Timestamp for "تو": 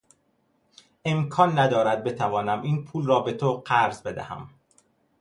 3.33-3.53